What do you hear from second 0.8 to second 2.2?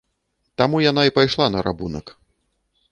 яна і пайшла на рабунак.